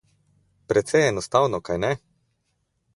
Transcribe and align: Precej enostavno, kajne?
Precej 0.73 1.03
enostavno, 1.11 1.61
kajne? 1.71 1.95